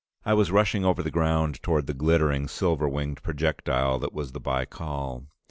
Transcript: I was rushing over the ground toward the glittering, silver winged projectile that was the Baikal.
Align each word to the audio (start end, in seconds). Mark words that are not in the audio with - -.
I 0.25 0.33
was 0.33 0.49
rushing 0.49 0.83
over 0.83 1.03
the 1.03 1.11
ground 1.11 1.61
toward 1.61 1.85
the 1.85 1.93
glittering, 1.93 2.47
silver 2.47 2.89
winged 2.89 3.21
projectile 3.21 3.99
that 3.99 4.13
was 4.13 4.31
the 4.31 4.39
Baikal. 4.41 5.27